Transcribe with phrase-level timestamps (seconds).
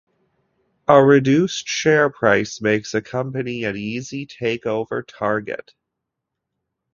[0.87, 5.75] A reduced share price makes a company an easier takeover target.